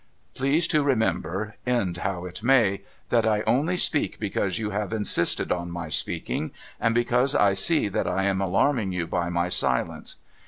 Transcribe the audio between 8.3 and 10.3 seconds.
alarming you by my silence.